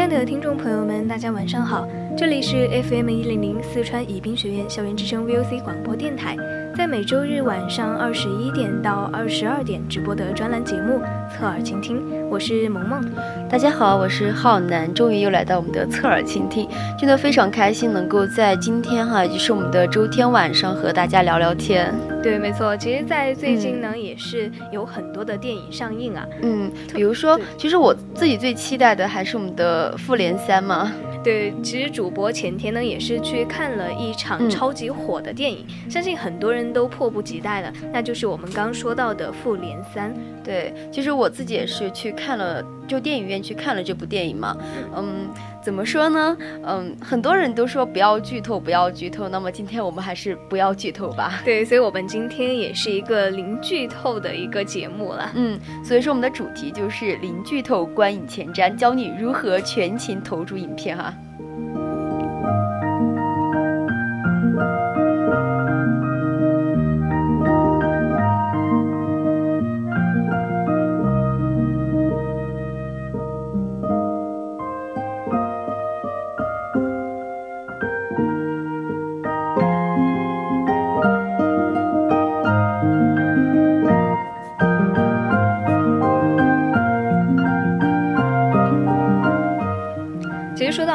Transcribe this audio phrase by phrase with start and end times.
[0.00, 6.34] 亲爱的听众朋友们大家晚上好，这里是 FM 一零零四川宜宾学院校园之声 VOC 广播电台，
[6.74, 10.94] 在每周日晚上二十一点到二十二点直播的专栏节目
[11.28, 11.98] 《侧耳倾听》，
[12.30, 13.04] 我是萌萌。
[13.46, 16.66] 大家好，我是浩南，终于又来到我们的侧耳倾听，
[16.98, 21.92] 真的非常开心能够在今天哈，也是我们的周天晚上和大家聊聊天。
[22.22, 26.26] 对，没错，其实，在最近呢，也是有很多的电影上映啊。
[26.42, 30.92] 嗯，比如说，其实我自己最期待的还是我们的《复联三》嘛。
[31.22, 40.10] 对，其实主播前天呢也是去看了一场超级火的电影，相信很多人都迫不及待了，那就是我们刚说到的《复联三》。
[40.42, 44.56] 对，其实我自己也是去看了，就电影院去看了这部电影嘛。
[44.96, 45.28] 嗯，
[45.62, 46.36] 怎么说呢？
[46.66, 49.28] 嗯，很多人都说不要剧透，不要剧透。
[49.28, 51.40] 那么今天我们还是不要剧透吧。
[51.46, 55.30] 对，所以我们今天也是一个零剧透的一个节目了。
[55.36, 61.14] 嗯，所以说我们的主题就是零剧透观影前瞻，教你如何全情投入影片哈。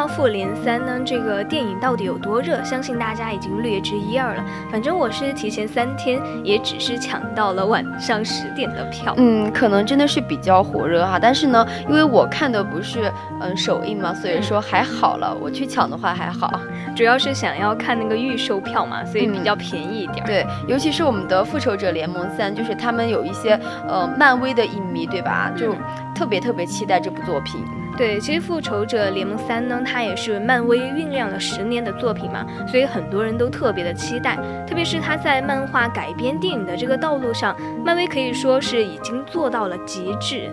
[0.08, 1.00] 复联三呢？
[1.06, 2.64] 这个电影到底有多热？
[2.64, 4.44] 相信大家已经略知一二了。
[4.72, 9.14] 反正我是提前三天，也只是抢到了晚上十点的票。
[9.18, 11.18] 嗯，可能真的是比较火热哈。
[11.20, 13.12] 但是呢，因为我看的不是
[13.42, 15.36] 嗯首映嘛，所以说还好了。
[15.42, 16.60] 我去抢的话还好，
[16.96, 20.26] 主要是想要看那个预售票嘛，所以比较便宜一点。
[20.26, 25.52] 对，尤其是我们的复仇者联盟三，就是他们有一些呃漫威的影迷对吧？
[25.56, 25.76] 就
[26.14, 27.64] 特别特别期待这部作品。
[27.98, 34.36] 对，其实《复仇者联盟三》呢，它也是漫威酝酿了十年的作品嘛，所以很多人都特别的期待。
[34.68, 37.56] 特别是它在漫画改编电影的这个道路上，
[37.86, 40.50] 漫威可以说是已经做到了极致。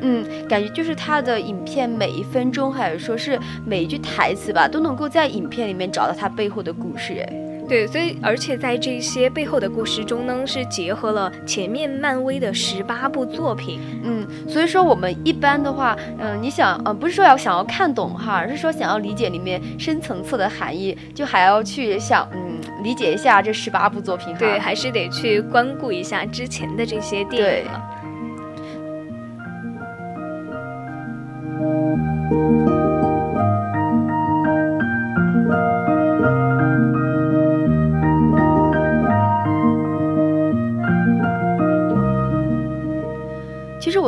[0.00, 7.14] 嗯，感觉就是它的影片每一分钟，还有说是每一句台词吧，都能够在影片里面找到它背后的故事。
[7.20, 7.45] 哎。
[7.68, 13.80] 对，所以而且在这些背后的故事中呢，是结合了前面漫威的十八部作品。
[14.04, 24.32] 嗯，所以说我们一般的话，嗯，你想，呃，不是说要想要看懂哈，而是说想要理解里面深层次的含义，就还要去想，嗯，理解一下这十八部作品。
[24.38, 27.82] 对，还是得去关顾一下之前的这些电影了。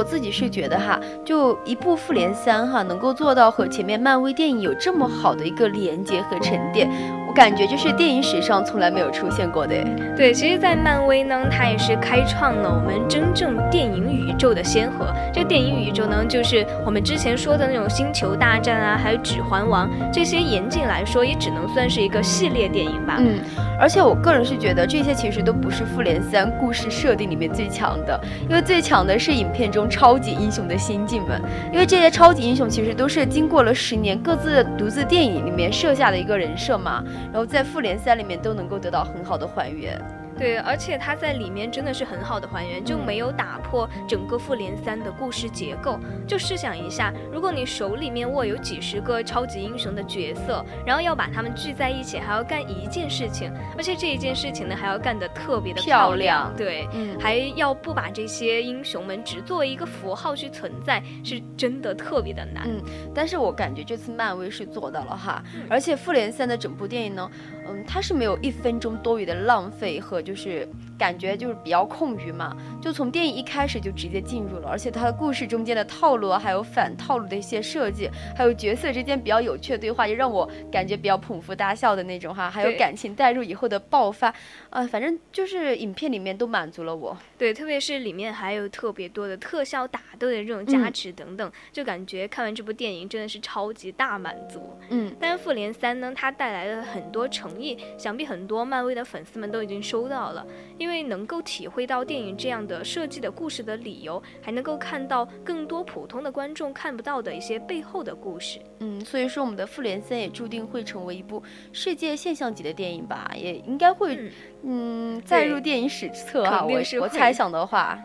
[0.09, 6.89] 自己是觉得哈，就一部复联三哈，能够做到和前面漫威电影有这么好的一个连接和沉淀。
[7.27, 9.75] 我感觉就是电影史上从来没有出现过的。
[10.17, 15.13] 对，其实，在漫威呢，它也是开创了我们真正电影宇宙的先河。
[15.33, 23.19] 这电影宇宙呢，就是我们之前说的那种星球大战啊，还有指环王这些，严谨来说，也只能算是一个系列电影吧。
[23.19, 23.39] 嗯，
[23.79, 31.41] 而且我个人是觉得这些其实都不是复联三故事设定里面最强的，因为最强的是影片中超级英雄的心境们。
[31.73, 37.03] 因为这些超级英雄其实都是经过了十年各自独自电影里面设下的一个人设嘛。
[37.33, 39.97] 然后在复联三里面都能够得到很好的还原。
[40.39, 45.99] 对，而且它在里面真的是很好的还原，就没有打破整个复联三的故事结构。
[46.27, 62.65] 就试想一下，如果你手里面握有几十个超级英雄的角色，然后要把他们聚在一起，还要干一件事情，而且这一件事情呢还要干得特别的漂亮，对，嗯，还要不把这些英雄们只作为一个符号去存在，是真的特别的难。
[62.67, 62.81] 嗯，
[63.15, 67.31] 但是我感觉这次漫威是做到了哈，而且复联三的整部电影呢。
[67.71, 84.35] 嗯，它是没有一分钟多余的浪费和就是感觉就是比较空余嘛，就从电影一开始就直接进入了，而且它的故事中间的套路还有反套路的一些设计，还有角色之间比较有趣的对话，就让我感觉比较捧腹大笑的那种哈，还有感情带入以后的爆发，
[84.71, 87.17] 啊，反正就是影片里面都满足了我。
[87.39, 94.77] 对，特别是里面还有特别多的特效打斗的这种加持等等，就感觉看完这部电影真的是超级大满足。
[94.91, 97.79] 嗯，但是复联三呢，它带来了很多诚意。
[97.97, 100.47] 想必很多漫威的粉丝们都已经收到了，
[100.79, 108.59] 因为能够体会到电影这样的设计的故事的理由，还能够看到更多普通的观众看不到的一些背后的故事。
[108.81, 111.43] 嗯，所以说我们的复联三也注定会成为一部
[111.73, 114.33] 世界现象级的电影吧，也应该会，
[114.63, 116.65] 嗯，载入电影史册啊。
[116.65, 117.99] 我我猜想的话，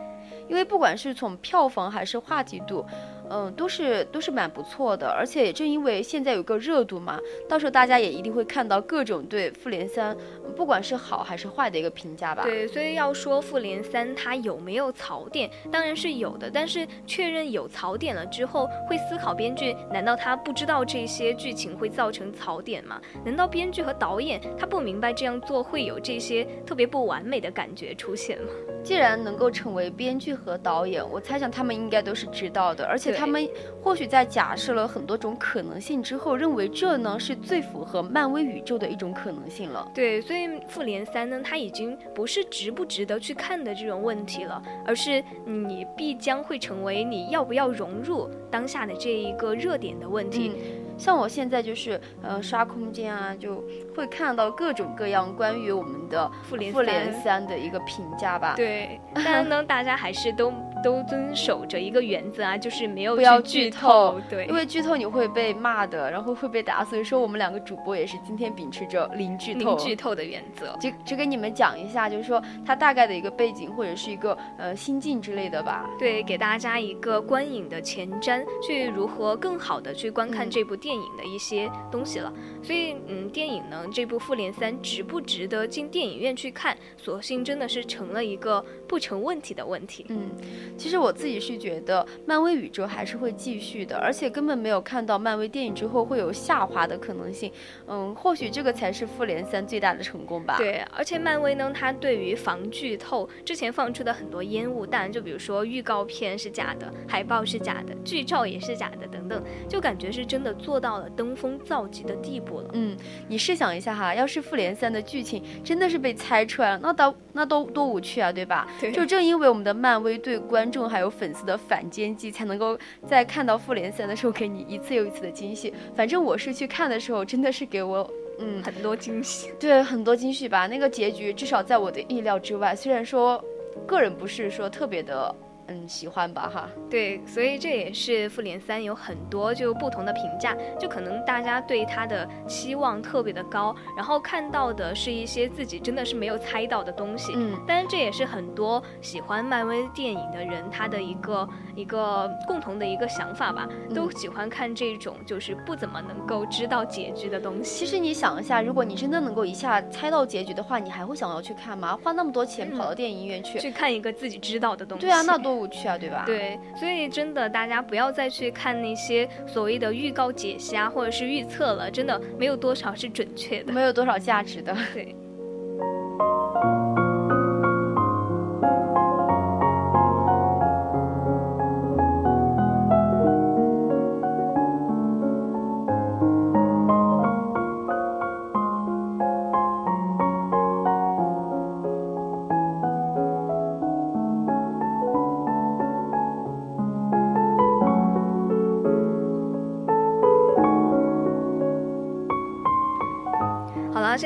[0.47, 2.85] 因为不管是从票房还是话题度。
[3.29, 10.15] 嗯，都是都是蛮不错的，而且也正因为现在有个热度嘛，到时候大家也一定会看到各种对复联三，
[10.55, 12.43] 不管是好还是坏的一个评价吧。
[12.43, 16.51] 对，所以要说复联三它有没有槽点，当然是有的。
[16.51, 23.01] 但是确认有槽点了之后，会思考编剧难道他不知道这些剧情会造成槽点吗？
[23.25, 28.49] 难道编剧和导演他不明白这样做会有这些特别不完美的感觉出现吗？
[28.83, 33.27] 既然能够成为编剧和导演，我猜想他们应该都是知道的，而且他。
[33.33, 33.49] 们
[33.81, 39.91] 或许在假设了很多种可能性之后，认为这呢是最符合漫威宇宙的一种可能性了。
[39.91, 50.51] 对，所以复联三呢，它已经不是值不值得去看的这种问题了，而是你必将会成为你要不要融入当下的这一个热点的问题。
[50.97, 53.63] 像我现在就是呃刷空间啊，就
[53.95, 58.53] 会看到各种各样关于我们的复联复联三的一个评价吧。
[58.55, 60.51] 对，但呢，大家还是都
[60.83, 64.19] 都遵守着一个原则啊，就是没有不要剧透。
[64.29, 66.83] 对，因为剧透你会被骂的，然后会被打。
[66.83, 75.89] 所以说我们两个主播也是今天秉持着零剧透、零剧透的原则，就只给你们讲一下，就是说它大概的一个背景或者是一个呃心境之类的吧。
[75.97, 80.73] 对，给大家一个观影的前瞻，去如何更好的去观看这部。
[80.83, 86.77] 电影的一些东西了，所以嗯，电影呢，这部《复联三》值不值得进电影院去看？
[86.95, 90.05] 索性真的是成了一个不成问题的问题。
[90.09, 90.29] 嗯，
[90.77, 97.51] 其实我自己是觉得漫威宇宙还是会继续的，而且根本没有看到漫威电影之后会有下滑的可能性。
[97.87, 100.57] 嗯，或许这个才是《复联三》最大的成功吧。
[100.57, 110.83] 对，而且漫威呢，它对于防剧透之前放出的很多烟雾弹，就比如说预告片是假的，海报是假的，剧照也是假的等等，就感觉是真的做。
[110.83, 112.69] 到了登峰造极的地步了。
[112.73, 112.95] 嗯，
[113.27, 118.67] 你试想一下哈，要是复联三的剧情真的是被猜出来了，那到那都多无趣啊，对吧？
[118.79, 118.91] 对。
[118.91, 122.77] 就正因为我们的漫威对观众还有粉丝的反间计，才能够
[123.07, 125.73] 在看到复联三的时候给你一次又一次的惊喜。
[125.95, 128.09] 反正我是去看的时候，真的是给我
[128.39, 129.51] 嗯很多惊喜。
[129.59, 130.67] 对，很多惊喜吧。
[130.67, 133.43] 那个结局至少在我的意料之外，虽然说
[133.87, 135.35] 个人不是说特别的。
[135.73, 136.69] 嗯，喜欢吧哈。
[136.89, 147.33] 对，所以这也是复联三有很多就不同的评价，就可能大家对它的期望特别的高，然后看到的是一些自己真的是没有猜到的东西。
[147.35, 157.79] 嗯，但是这也是很多喜欢漫威电影的人他的一个一个共同的一个想法吧，都喜欢看这种就是不怎么能够知道结局的东西。
[157.79, 161.97] 其实你想一下，如果你真的能够一下猜到结局的话，你还会想要去看吗？
[162.03, 165.05] 花那么多钱跑到电影院去去看一个自己知道的东西？
[165.05, 165.62] 对啊，那多。
[165.63, 166.23] 无趣啊，对吧？
[166.25, 174.75] 对，所以真的，大家不要再去看那些所谓的预告解析啊或者是预测了，真的没有多少是准确的，没有多少价值的。
[174.93, 175.15] 对。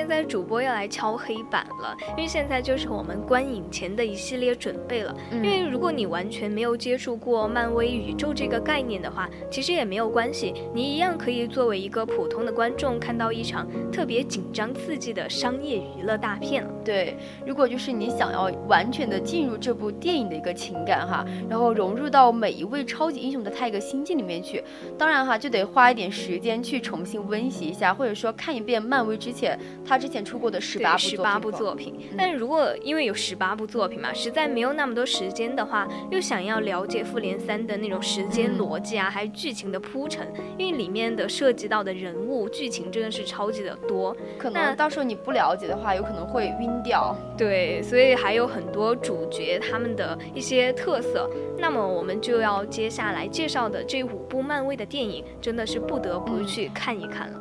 [0.08, 5.14] 现在主播要来敲黑板了，因为现在就是我们观影前的一系列准备了。
[5.34, 16.72] 因为如果你完全没有接触过漫威宇宙这个概念的话，其实也没有关系，你一样可以作为一个普通的观众看到一场特别紧张刺激的商业娱乐大片了。
[16.88, 24.64] 对，如果就是你想要完全的进入这部电影的一个情感哈，然后融入到每一位超级英雄的他一个心境里面去，
[24.98, 31.94] 当然哈就得花一点时间去重新温习一下，或者说看一遍漫威之前他之前出过的十八部十八部作品。
[32.18, 40.26] 但如果因为有十八部作品嘛，实在没有那么多时间的话，又想要了解复联三的那种时间逻辑啊，还有剧情的铺陈，
[40.58, 47.16] 因为里面的涉及到的人物剧情真的是超级的多，可能到时候你不了解的话，有可能会晕掉。
[47.38, 51.30] 对，所以还有很多主角他们的一些特色。
[51.58, 57.40] 那么我们就要接下来介绍的这五部漫威的电影，真的是不得不去看一看了。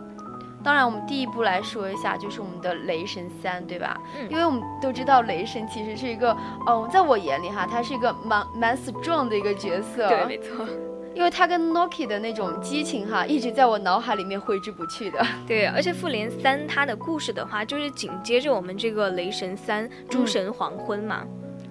[0.64, 3.96] 当然，我们第一步来说一下，就是我们的《雷神三》，对吧？
[4.18, 4.28] 嗯。
[4.28, 10.08] 因为我们都知道，雷神其实是一个，嗯，在我眼里哈，他是一个蛮蛮 strong 的一个角色。
[10.08, 10.66] 对，没错。
[11.16, 15.26] 因为他跟 Noki 的那种激情哈，一直在我脑海里面挥之不去的。
[15.48, 21.24] 对，而且复联三它的故事的话，就是紧接着我们这个雷神三诸神黄昏嘛。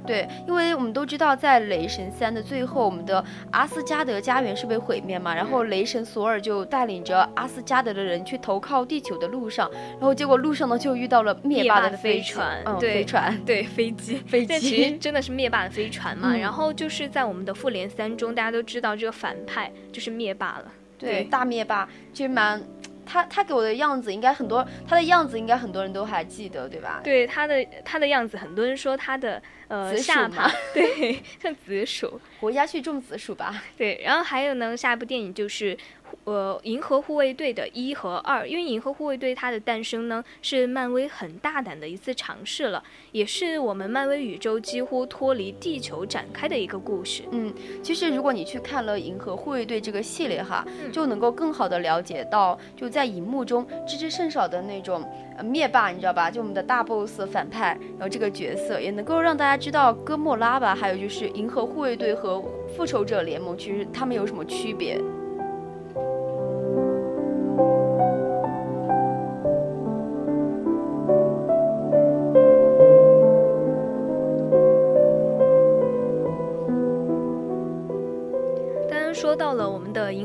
[0.05, 16.35] 对，因为我们都知道，在雷神三的最后，我们的阿斯加德家园是被毁灭嘛，然后雷神索尔就带领着阿斯加德的人去投靠地球的路上，然后结果路上呢就遇到了灭霸的飞船，嗯，飞船，对，飞机， 飞机，其实真的是灭霸的飞船嘛。
[16.35, 22.61] 然后就是在我们的复联三中，大家都知道这个反派就是灭霸了，对，大灭霸其实蛮。
[23.05, 27.01] 他他给我的样子应该很多，他的样子应该很多人都还记得，对吧？
[27.03, 33.63] 对他的他的样子，很多人说他的呃下巴对 像紫薯，回家去种紫薯吧。
[33.77, 35.77] 对，然后还有呢，下一部电影就是。
[36.25, 47.21] 呃，银河护卫队的一和二，因为银河护卫队它的诞生呢，是漫威很大胆的一次尝试了，也是我们漫威宇宙几乎脱离地球展开的一个故事。
[47.29, 47.53] 嗯，
[47.83, 55.07] 其实如果你去看了银河护卫队这个系列哈，就能够更好的了解到，就在荧幕中知之甚少的那种
[55.43, 56.31] 灭霸，你知道吧？
[56.31, 62.43] 就我们的大 boss 反派，然后这个角色也能够让大家知道哥莫拉吧，还有就是银河护卫队和
[62.75, 64.99] 复仇者联盟其实他们有什么区别。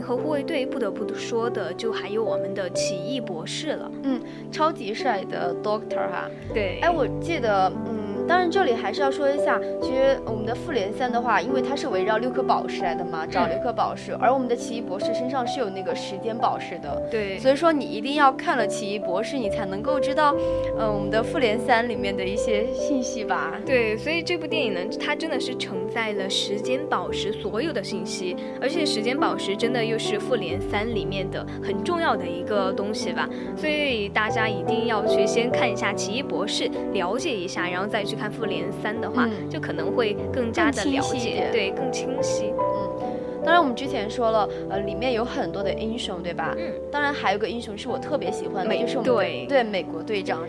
[0.00, 3.90] 我们的银河护卫队，不得不说的就还有我们的奇异博士了。
[4.02, 6.30] 嗯，超级帅的 Doctor 哈。
[6.54, 6.78] 对。
[6.80, 8.09] 哎，我记得，嗯。
[8.30, 20.32] 当然，这里还是要说一下，其实我们的复联三的话，因为它是围绕六颗宝石来的嘛，找六颗宝石，而我们的奇异博士身上是有那个时间宝石的，对，所以说你一定要看了奇异博士，你才能够知道，
[20.78, 23.60] 嗯，我们的复联三里面的一些信息吧。
[23.66, 38.19] 对，所以这部电影呢，它真的是承载了时间宝石所有的信息，而且时间宝石真的又是复联三里面的很重要的一个东西吧，所以大家一定要去先看一下奇异博士，了解一下，然后再去。
[38.20, 42.52] 看复联三的话，就可能会更加的了解，对，更清晰。
[42.58, 46.54] 嗯，当然我们之前说了，呃，里面有很多的英雄，对吧？
[46.58, 50.46] 嗯，当然还有个英雄是我特别喜欢的，就是我们对对美国队长。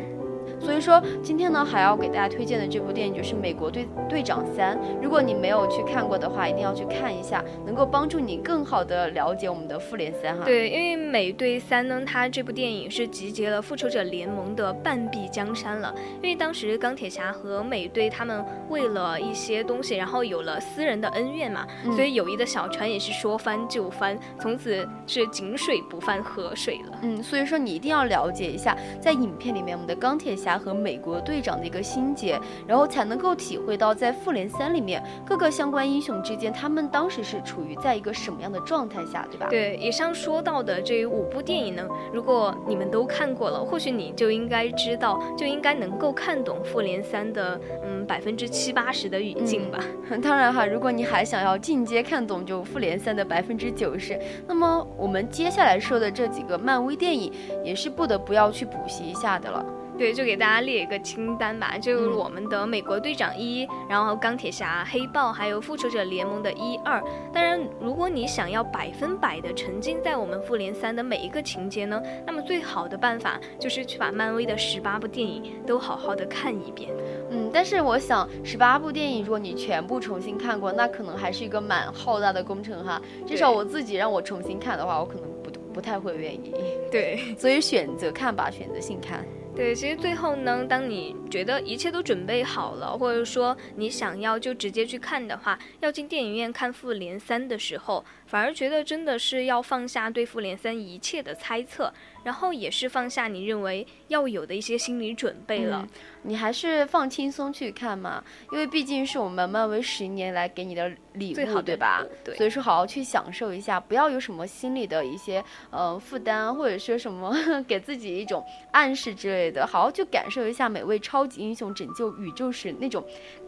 [0.63, 4.77] 所以说，今天呢还要给大家推荐的这部电影就是《美国队队长三》。
[5.01, 10.46] 如果你没有去看过的话，一定要去看一下，能够帮助你更好的了解我们的复联三哈。
[10.46, 15.94] 对，因为《美队三》呢，它这部电影是集结了复仇者联盟的半壁江山了。
[16.22, 21.65] 因为当时钢铁侠和美队他们为了一些东西，然后有了私人的恩怨嘛，
[21.96, 27.00] 所以友谊的小船也是说翻就翻，从此是井水不犯河水了。
[27.01, 30.50] 嗯，所以说你一定要了解一下，在影片里面我们的钢铁侠。
[30.58, 39.48] 和美国队长的一个心结，然后才能够体会到在复联三里面各个相关英雄之间，他们当时是处于在一个什么样的状态下，对吧？
[39.50, 49.79] 对，以上说到的这五部电影呢，如果你们都看过了，或许你就应该知道，就应该能够看懂复联三的嗯百分之七八十的语境吧。
[50.22, 57.31] 当然哈，如果你还想要进阶看懂就复联三的百分之九十，那么我们接下来说的这几个漫威电影
[57.63, 59.65] 也是不得不要去补习一下的了。
[60.01, 67.00] 对，就给大家列一个清单吧，就是我们的美国队长一，然后钢铁侠、黑豹，还有复仇者联盟的一二。
[67.31, 76.89] 当然，如果你想要百分百的沉浸在我们复联三的每一个情节呢，那么最好的办法就是去把漫威的十八部电影都好好的看一遍。
[77.29, 83.00] 嗯，但是我想十八部电影，如果你全部重新看过，那可能还是一个蛮浩大的工程哈。
[83.27, 86.51] 至少我自己让我重新看的话，我可能不不太会愿意。
[86.91, 89.24] 对， 所以选择看吧，选择性看。
[89.53, 101.93] 对，其实最后呢，当你觉得一切都准备好了，或者说你想要就直接去看的话，要进电影院看《复联三》的时候，反而觉得真的是要放下对《复联三》一切的猜测。
[102.24, 105.88] 然后也是放下你认为要有的一些心理准备了，
[106.24, 112.06] 你还是放轻松去看嘛，因为毕竟是我们漫威十年来给你的礼物，对吧？
[112.24, 117.36] 对，所以说好好去享受一下，不要有什么心理的一些呃负担，或者说什么
[117.68, 123.04] 给自己一种暗示之类的，好好去感受一下每位超级英雄拯救宇宙时那种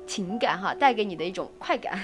[0.07, 1.99] 情感哈，带给你的一种快感。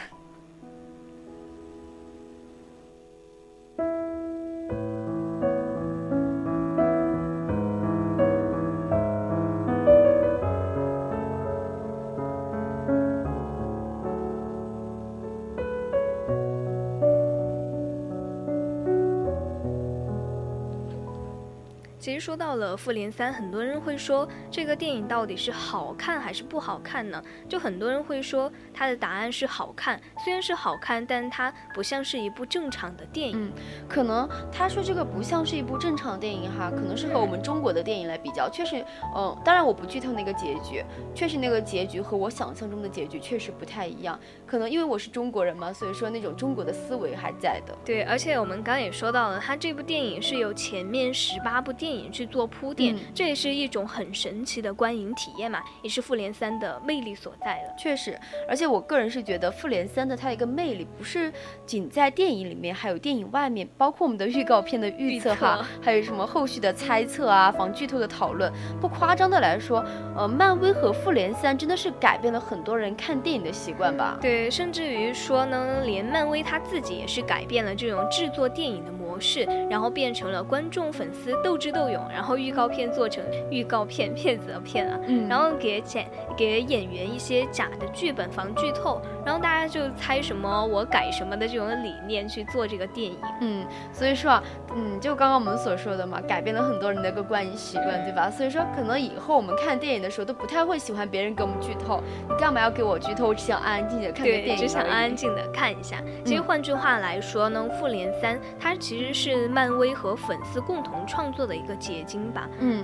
[22.10, 27.24] 其实说到了《复联三》，很多人会说这个电影到底是好看还是不好看呢？
[27.48, 33.46] 就很多人会说它的答案是好看，虽然是好看，但它不像是一部正常的电影。
[33.46, 33.52] 嗯，
[33.88, 38.84] 可能他说这个不像是一部正常的电影哈，可能是和我们中国的电影来比较，确实，
[39.16, 44.20] 嗯，当然我不剧透那个结局，确实那个结局和我想象中的结局确实不太一样。
[44.48, 47.78] 可能因为我是中国人嘛，所以说那种中国的思维还在的。
[47.86, 51.99] 对，而且我们刚刚也说到了，他这部电影是由前面十八部电影。
[52.12, 57.74] 去做铺垫，这也是一种很神奇的观影体验嘛，也是复联三的魅力所在了。
[57.78, 61.32] 确实，而且我个人是觉得复联三的它一个魅力不是
[61.66, 68.52] 仅在电影里面，还有电影外面，包括我们的预告片的预测哈，还有什么后续的猜测啊，防剧透的讨论。
[68.80, 69.84] 不夸张的来说，
[70.16, 74.18] 呃，漫威和复联三真的是改变了很多人看电影的习惯吧？
[74.22, 82.08] 对，甚至于说呢，连漫威他自己也是改变了这种制作电影的模式，然后变成了观众粉丝斗智斗勇。
[82.12, 93.18] 然后预告片做成预告片骗子的骗啊，然后给剪给演员一些假的剧本防剧透，然后大家就猜什么我改什么的这种理念去做这个电影。
[93.42, 94.44] 嗯，所以说啊，
[94.76, 98.30] 嗯，就刚刚我们所说的嘛，改变了很多人的一个观影习惯，对吧？
[98.30, 103.28] 所以说可能以后我们看电影的时候都不太会喜欢别人给我们剧透，你干嘛要给我剧透？
[103.28, 105.98] 我只想安安静静的看个电影，只想安安静的看一下。
[106.26, 112.00] 其实换句话来说呢，复联三它其实是漫威和粉丝共同创作的一个结。
[112.10, 112.84] 晶吧，嗯，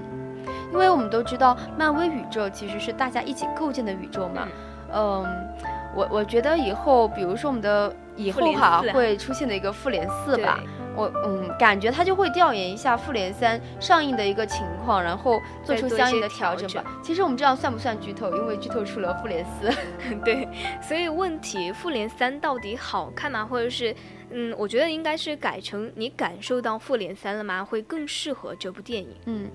[0.72, 4.48] 因为我们都知道漫威宇宙其实是大家一起构建的宇宙嘛，
[4.94, 5.26] 嗯，
[5.96, 10.60] 我我觉得以后，比如说我们的以后哈会出现的一个复联四吧，
[10.96, 16.84] 我嗯感觉他就会调研一下复联三上映的一个情况，然后做出相应的调整吧。
[17.02, 18.30] 其实我们这样算不算剧透？
[18.36, 19.72] 因为剧透出了复联四，
[20.24, 20.48] 对，
[20.82, 23.44] 所以问题复联三到底好看吗？
[23.44, 23.96] 或者是？
[24.32, 27.64] 嗯，我觉得应该是改成你感受到复联三了吗？
[27.64, 29.10] 会更适合这部电影。
[29.26, 29.50] 嗯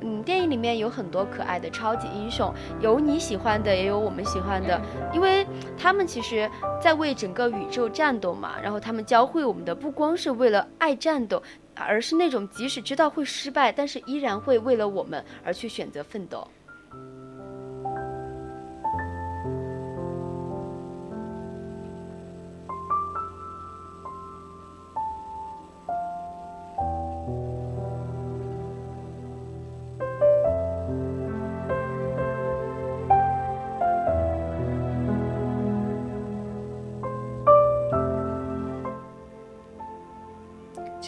[0.00, 4.80] 嗯，电影里面有很多可爱的超级英雄，有你喜欢的，也有我们喜欢的，
[5.12, 5.44] 因为
[5.76, 6.48] 他们其实
[6.80, 8.60] 在为整个宇宙战斗嘛。
[8.62, 11.42] 然后他们教会我们的不光是为了爱战斗，
[11.74, 16.46] 而是那种即使知道会失败，但是依然会为了我们而去选择奋斗。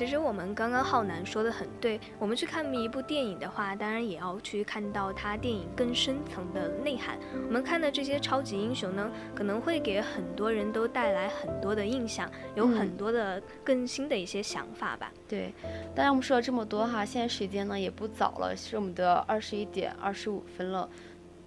[0.01, 7.19] 其实我们刚刚浩南说的很对，我们去看一部电影的话，当然也要去看到它电影更深层的内涵。
[7.47, 15.13] 我们看的这些超级英雄呢，可能会给很多人都带来很多的印象，有很多的更新的一些想法吧。
[15.29, 15.53] 对，
[15.95, 20.89] 当然我们说了这么多哈，现在时间呢也不早了，是我们的二十一点二十五分了。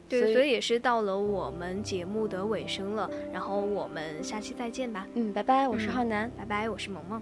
[0.08, 5.08] 对，所以也是到了我们节目的尾声了，然后我们下期再见吧。
[5.16, 7.20] 嗯，拜拜，我是浩南，拜拜，我是萌萌。